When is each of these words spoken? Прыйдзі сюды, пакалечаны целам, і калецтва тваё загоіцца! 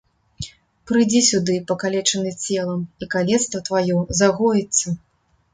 Прыйдзі 0.91 1.19
сюды, 1.31 1.57
пакалечаны 1.71 2.31
целам, 2.43 2.81
і 3.05 3.11
калецтва 3.15 3.63
тваё 3.69 3.97
загоіцца! 4.23 4.87